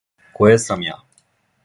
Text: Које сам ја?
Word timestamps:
Које 0.39 0.55
сам 0.63 0.87
ја? 0.87 0.97